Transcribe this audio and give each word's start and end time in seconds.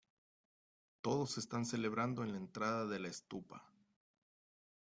Todos 1.03 1.37
están 1.37 1.63
celebrando 1.63 2.23
en 2.23 2.31
la 2.31 2.39
entrada 2.39 2.87
de 2.87 2.97
la 2.97 3.09
estupa. 3.09 3.69